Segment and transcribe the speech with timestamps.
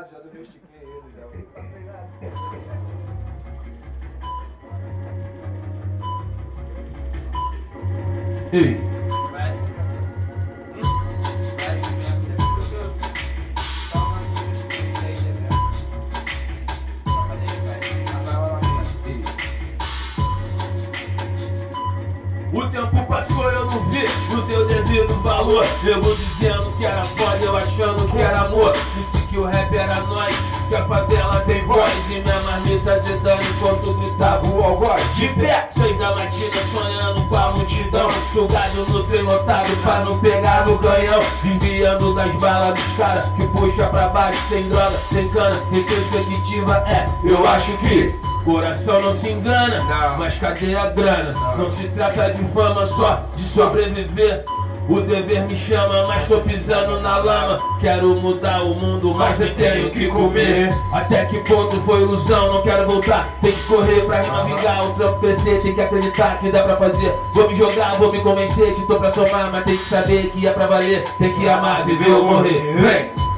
[0.00, 1.22] ligado, já domestiquei ele já.
[1.22, 2.90] Tá assim, assim mesmo.
[8.52, 8.90] ei.
[22.52, 23.59] O tempo passou, eu
[24.06, 25.66] vi o teu devido valor.
[25.84, 28.76] Eu vou dizendo que era foda, eu achando que era amor.
[28.96, 30.34] Disse que o rap era nós,
[30.68, 31.92] que a favela tem voz.
[32.08, 35.02] E minha marmita zedando enquanto gritava o algoz.
[35.14, 38.10] De pé, seis da matina, sonhando com a multidão.
[38.32, 41.22] Sugado no trem lotado pra não pegar no canhão.
[41.42, 44.40] Desviando das balas dos caras que puxa pra baixo.
[44.48, 46.76] Sem droga, sem cana, sem perspectiva.
[46.86, 48.29] É, eu acho que.
[48.44, 50.18] Coração não se engana, Não.
[50.18, 51.32] mas cadê a grana?
[51.32, 51.58] Não.
[51.58, 54.44] Não se trata de fama só, de sobreviver.
[54.88, 57.60] O dever me chama, mas tô pisando na lama.
[57.80, 60.74] Quero mudar o mundo, mas eu tenho que comer.
[60.92, 63.28] Até que ponto foi ilusão, não quero voltar.
[63.40, 65.62] Tem que correr pra navegar, o trampo crescer.
[65.62, 67.14] Tem que acreditar que dá pra fazer.
[67.34, 69.50] Vou me jogar, vou me convencer que tô pra somar.
[69.52, 71.04] Mas tem que saber que é pra valer.
[71.18, 72.74] Tem que amar, viver ou morrer.
[72.80, 73.29] Vem!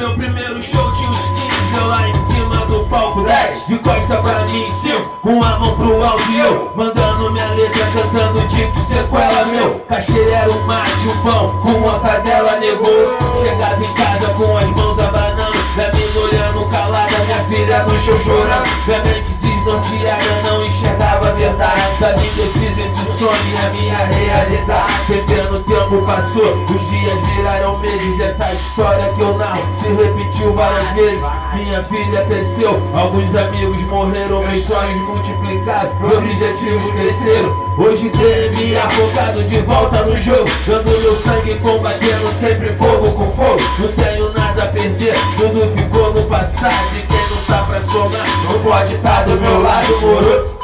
[0.00, 3.22] Meu primeiro show tinha uns 15, eu lá em cima do palco.
[3.22, 7.86] 10 De costa pra mim 5, com a mão pro alto eu Mandando minha letra,
[7.92, 9.78] cantando tipo sequela meu.
[9.86, 14.66] Cachê era um mate, um pão, com uma cadela negou Chegava em casa com as
[14.68, 18.68] mãos abanando Minha mina olhando calada, minha filha no show chorando.
[18.86, 22.26] Minha mente desnorteada, não enxergava a verdade.
[22.26, 22.59] Indecisa entre o
[23.20, 24.92] sonho e a minha realidade.
[25.06, 28.18] Perdendo tempo passou, os dias viraram meses.
[28.18, 31.20] Essa história que eu narro se repetiu várias vezes.
[31.54, 37.70] Minha filha cresceu, alguns amigos morreram Meus sonhos multiplicaram, meus objetivos cresceram.
[37.76, 43.30] Hoje tenho me afogado de volta no jogo Dando meu sangue combatendo sempre fogo com
[43.32, 43.60] fogo.
[43.78, 46.96] Não tenho nada a perder, tudo ficou no passado.
[46.96, 50.59] E quem não tá pra somar não pode estar do meu lado, moro